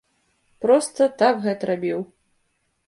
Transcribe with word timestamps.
Проста 0.65 1.09
так 1.21 1.33
гэта 1.45 1.63
рабіў. 1.73 1.99